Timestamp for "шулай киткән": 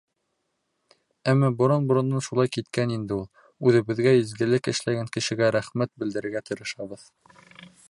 2.27-2.95